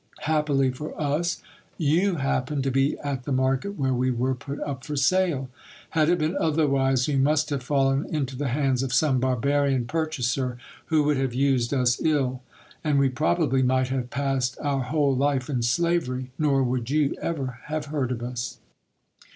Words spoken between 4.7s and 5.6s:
for sale.